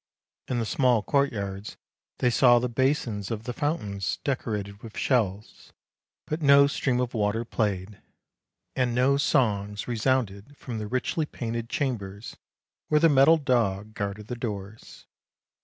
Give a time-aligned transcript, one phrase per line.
[0.47, 1.77] In the small courtyards
[2.17, 5.71] they saw the basins of the fountains decorated with shells,
[6.25, 8.01] but no stream of water played,
[8.75, 12.35] and no songs re sounded from the richly painted chambers
[12.87, 15.05] where the metal dog guarded the doors.